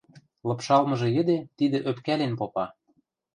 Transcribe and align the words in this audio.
Лыпшалмыжы 0.47 1.07
йӹде 1.15 1.37
тидӹ 1.57 1.79
ӧпкӓлен 1.89 2.33
попа: 2.39 2.65